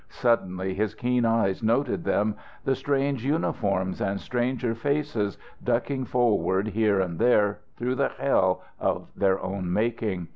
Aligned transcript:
Suddenly 0.09 0.73
his 0.73 0.95
keen 0.95 1.25
eyes 1.25 1.61
noted 1.61 2.03
them 2.03 2.35
the 2.65 2.73
strange 2.75 3.23
uniforms 3.23 4.01
and 4.01 4.19
stranger 4.19 4.73
faces, 4.73 5.37
ducking 5.63 6.05
forward 6.05 6.69
here 6.69 6.99
and 6.99 7.19
there 7.19 7.59
through 7.77 7.93
the 7.93 8.09
hell 8.09 8.63
of 8.79 9.09
their 9.15 9.39
own 9.39 9.71
making. 9.71 10.29